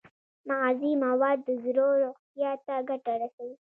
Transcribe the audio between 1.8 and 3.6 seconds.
روغتیا ته ګټه رسوي.